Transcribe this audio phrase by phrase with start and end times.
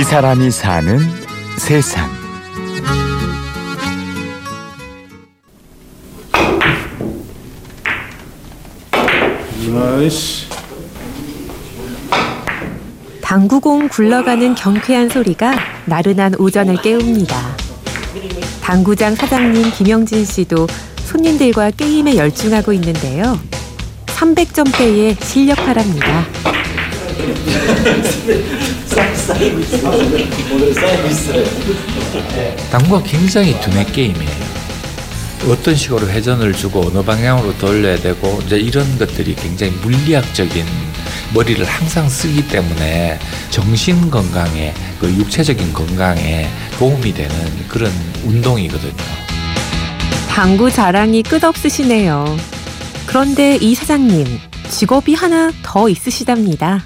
[0.00, 0.98] 이 사람이 사는
[1.58, 2.08] 세상.
[13.20, 15.52] 당구공 굴러가는 경쾌한 소리가
[15.84, 17.36] 나른한 오전을 깨웁니다.
[18.62, 20.66] 당구장 사장님 김영진 씨도
[21.04, 23.38] 손님들과 게임에 열중하고 있는데요.
[24.06, 26.24] 300점대의 실력파랍니다.
[32.70, 34.50] 당구가 굉장히 두뇌 게임이에요.
[35.48, 40.64] 어떤 식으로 회전을 주고 어느 방향으로 돌려야 되고 이제 이런 것들이 굉장히 물리학적인
[41.32, 43.18] 머리를 항상 쓰기 때문에
[43.50, 46.48] 정신 건강에 그 육체적인 건강에
[46.78, 47.34] 도움이 되는
[47.68, 47.90] 그런
[48.24, 48.92] 운동이거든요.
[50.28, 52.36] 당구 자랑이 끝없으시네요.
[53.06, 54.26] 그런데 이 사장님
[54.68, 56.82] 직업이 하나 더 있으시답니다.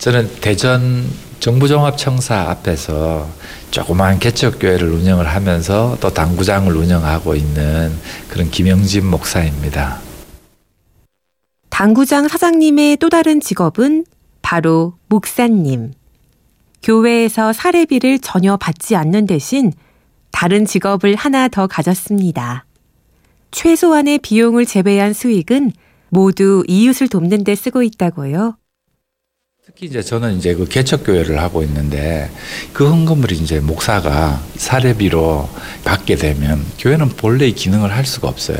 [0.00, 1.04] 저는 대전
[1.40, 3.28] 정부종합청사 앞에서
[3.70, 7.92] 조그마한 개척교회를 운영을 하면서 또 당구장을 운영하고 있는
[8.30, 10.00] 그런 김영진 목사입니다.
[11.68, 14.06] 당구장 사장님의 또 다른 직업은
[14.40, 15.92] 바로 목사님.
[16.82, 19.70] 교회에서 사례비를 전혀 받지 않는 대신
[20.30, 22.64] 다른 직업을 하나 더 가졌습니다.
[23.50, 25.72] 최소한의 비용을 제외한 수익은
[26.08, 28.59] 모두 이웃을 돕는 데 쓰고 있다고요.
[29.66, 32.30] 특히 이제 저는 이제 그 개척 교회를 하고 있는데
[32.72, 35.48] 그 헌금을 이제 목사가 사례비로
[35.84, 38.56] 받게 되면 교회는 본래의 기능을 할 수가 없어요.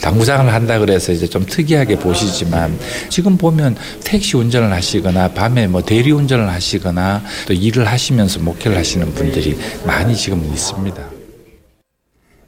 [0.00, 2.78] 당구장을 한다 그래서 이제 좀 특이하게 보시지만
[3.10, 9.12] 지금 보면 택시 운전을 하시거나 밤에 뭐 대리 운전을 하시거나 또 일을 하시면서 목회를 하시는
[9.12, 11.10] 분들이 많이 지금 있습니다.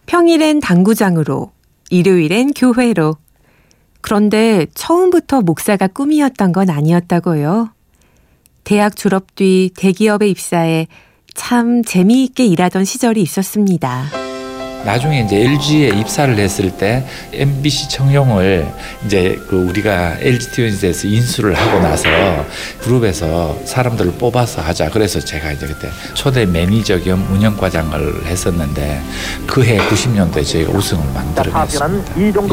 [0.07, 1.53] 평일엔 당구장으로,
[1.91, 3.19] 일요일엔 교회로.
[4.05, 7.71] 그런데 처음부터 목사가 꿈이었던 건 아니었다고요.
[8.63, 10.89] 대학 졸업 뒤 대기업에 입사해
[11.33, 14.24] 참 재미있게 일하던 시절이 있었습니다.
[14.85, 18.67] 나중에 이제 LG에 입사를 했을 때 MBC 청룡을
[19.07, 22.09] 이제 그 우리가 LG 트윈스에서 인수를 하고 나서
[22.83, 24.91] 그룹에서 사람들을 뽑아서 하자.
[24.91, 29.01] 그래서 제가 이제 그때 초대 매니저 겸 운영과장을 했었는데
[29.47, 31.87] 그해 90년도에 저희가 우승을 만들어냈습니다.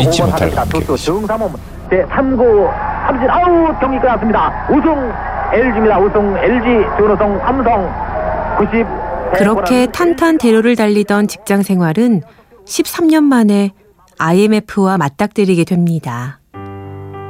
[0.02, 0.86] 잊지 못할 관계죠.
[1.90, 2.72] 제 3구
[3.08, 4.68] 삼진 아웃 경기 끝났습니다.
[4.70, 5.12] 우승
[5.54, 6.00] LG입니다.
[6.00, 6.66] 우승 LG
[6.98, 7.92] 준우승 삼성
[8.58, 9.01] 90
[9.38, 12.22] 그렇게 탄탄대로를 달리던 직장 생활은
[12.66, 13.72] 13년 만에
[14.18, 16.40] IMF와 맞닥뜨리게 됩니다.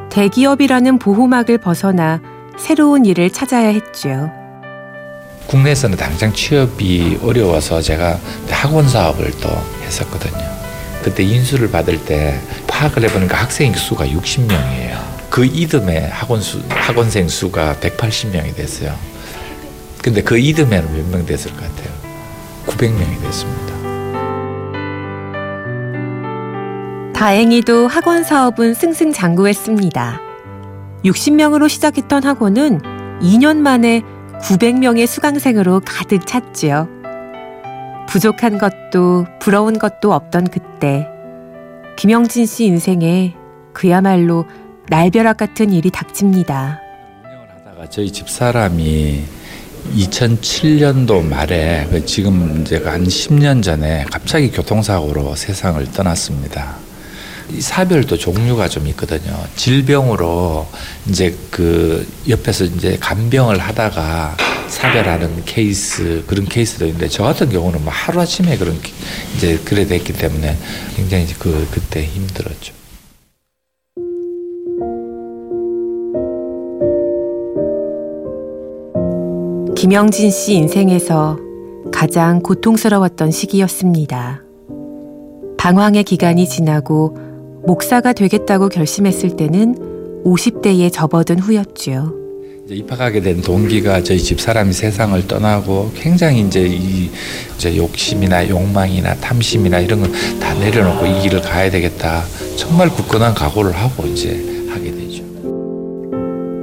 [0.10, 2.22] 대기업이라는 보호막을 벗어나
[2.58, 4.30] 새로운 일을 찾아야 했죠.
[5.48, 8.20] 국내에서는 당장 취업이 어려워서 제가
[8.50, 9.50] 학원 사업을 또
[9.84, 10.44] 했었거든요.
[11.02, 15.00] 그때 인수를 받을 때 파악을 해보니까 학생 수가 60명이에요.
[15.30, 18.94] 그 이듬해 학원 수, 학원생 수가 180명이 됐어요.
[20.04, 21.92] 근데 그 이듬해는 몇 명 됐을 것 같아요?
[22.66, 23.72] 900명이 됐습니다.
[27.14, 30.20] 다행히도 학원 사업은 승승장구했습니다.
[31.06, 32.80] 60명으로 시작했던 학원은
[33.22, 34.02] 2년 만에
[34.42, 36.88] 900명의 수강생으로 가득 찼지요.
[38.10, 41.08] 부족한 것도 부러운 것도 없던 그때
[41.98, 43.36] 김영진 씨 인생에
[43.74, 44.46] 그야말로
[44.90, 46.82] 날벼락 같은 일이 닥칩니다.
[47.24, 49.24] 운영을 하다가 저희 집사람이
[49.96, 56.78] 2007년도 말에 그 지금 이제 한 10년 전에 갑자기 교통사고로 세상을 떠났습니다.
[57.60, 59.38] 사별도 종류가 좀 있거든요.
[59.56, 60.68] 질병으로
[61.10, 64.38] 이제 그 옆에서 이제 간병을 하다가
[64.70, 68.80] 사별하는 케이스 그런 케이스도 있는데 저 같은 경우는 뭐 하루 아침에 그런
[69.36, 70.58] 이제 그래 됐기 때문에
[70.96, 72.81] 굉장히 그 그때 힘들었죠.
[79.82, 81.40] 김영진 씨 인생에서
[81.92, 84.44] 가장 고통스러웠던 시기였습니다.
[85.58, 87.18] 방황의 기간이 지나고
[87.66, 91.40] 목사가 되겠다고 결심했을 때는 50대에 접어든.
[91.40, 97.10] 이제 입학하게 된 동기가 저희 집 사람이 세상을 떠나고 굉장히 이제 이
[97.56, 102.22] 이제 욕심이나 욕망이나 탐심이나 이런 걸 다 내려놓고 이 길을 가야 되겠다.
[102.56, 104.51] 정말 굳건한 각오를 하고 이제.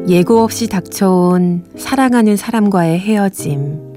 [0.09, 3.89] 예고 없이 닥쳐온 사랑하는 사람과의 헤어짐.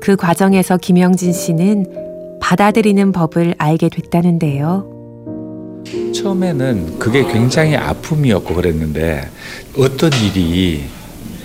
[0.00, 4.90] 그 과정에서 김영진 씨는 받아들이는 법을 알게 됐다는데요.
[6.12, 9.28] 처음에는 그게 굉장히 아픔이었고 그랬는데
[9.78, 10.82] 어떤 일이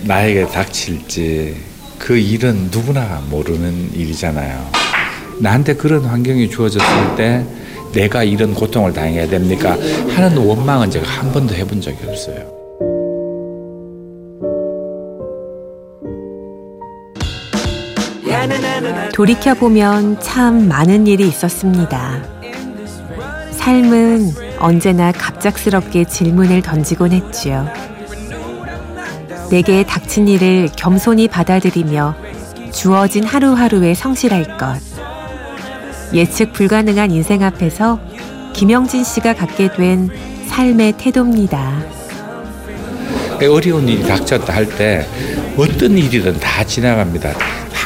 [0.02, 1.54] 나에게 닥칠지
[2.00, 4.70] 그 일은 누구나 모르는 일이잖아요.
[5.40, 7.46] 나한테 그런 환경이 주어졌을 때
[7.92, 9.76] 내가 이런 고통을 당해야 됩니까?
[10.16, 12.55] 하는 원망은 제가 한 번도 해본 적이 없어요.
[19.12, 22.22] 돌이켜보면 참 많은 일이 있었습니다.
[23.52, 27.66] 삶은 언제나 갑작스럽게 질문을 던지곤 했지요.
[29.50, 32.14] 내게 닥친 일을 겸손히 받아들이며
[32.72, 34.76] 주어진 하루하루에 성실할 것.
[36.12, 37.98] 예측 불가능한 인생 앞에서
[38.52, 40.08] 김영진 씨가 갖게 된
[40.46, 41.82] 삶의 태도입니다.
[43.40, 45.06] 어려운 일이 닥쳤다 할 때
[45.56, 47.34] 어떤 일이든 다 지나갑니다.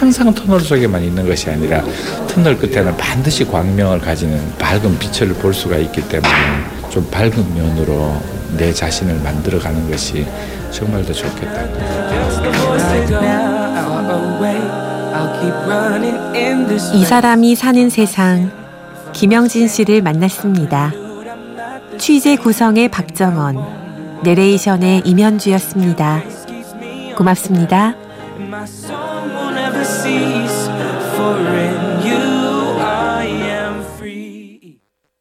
[0.01, 1.85] 항상 터널 속에만 있는 것이 아니라
[2.27, 6.33] 터널 끝에는 반드시 광명을 가지는 밝은 빛을 볼 수가 있기 때문에
[6.89, 8.17] 좀 밝은 면으로
[8.57, 10.27] 내 자신을 만들어가는 것이
[10.71, 11.67] 정말 더 좋겠다.
[16.95, 18.51] 이 사람이 사는 세상
[19.13, 20.95] 김영진 씨를 만났습니다.
[21.99, 26.23] 취재 구성의 박정원, 내레이션의 임현주였습니다.
[27.19, 27.97] 고맙습니다.
[31.21, 31.80] for it.